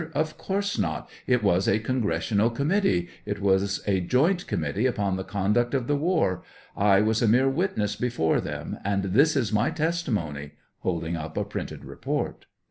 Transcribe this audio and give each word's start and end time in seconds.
Of 0.15 0.35
course 0.39 0.79
not. 0.79 1.07
It 1.27 1.43
was 1.43 1.67
a 1.67 1.77
Congressional 1.77 2.49
committee;' 2.49 3.07
it 3.27 3.39
was 3.39 3.83
a 3.85 3.99
joint 4.01 4.47
committee 4.47 4.87
upon 4.87 5.15
the 5.15 5.23
conduct 5.23 5.75
of 5.75 5.85
the 5.85 5.95
war; 5.95 6.41
I 6.75 7.01
was 7.01 7.21
a 7.21 7.27
mere 7.27 7.47
witness 7.47 7.95
before 7.95 8.41
them, 8.41 8.79
and 8.83 9.03
this 9.13 9.35
is 9.35 9.53
my 9.53 9.69
testi 9.69 10.09
mony 10.11 10.53
(holding 10.79 11.15
up 11.15 11.37
a 11.37 11.45
printed 11.45 11.85
report.) 11.85 12.47